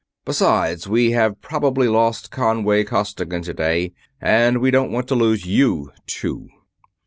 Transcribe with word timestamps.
Besides, 0.25 0.87
we 0.87 1.11
have 1.11 1.39
probably 1.41 1.87
lost 1.87 2.31
Conway 2.31 2.83
Costigan 2.85 3.43
today, 3.43 3.93
and 4.19 4.57
we 4.57 4.71
don't 4.71 4.89
want 4.91 5.07
to 5.09 5.13
lose 5.15 5.45
you, 5.45 5.91
too." 6.07 6.49